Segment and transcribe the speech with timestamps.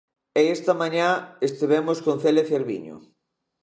[0.39, 1.07] E esta mañá
[1.47, 2.95] estivemos con Celia Cerviño.